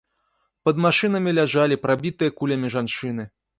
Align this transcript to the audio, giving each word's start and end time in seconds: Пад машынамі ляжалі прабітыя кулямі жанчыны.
Пад 0.67 0.79
машынамі 0.85 1.35
ляжалі 1.39 1.79
прабітыя 1.85 2.35
кулямі 2.43 2.75
жанчыны. 2.79 3.23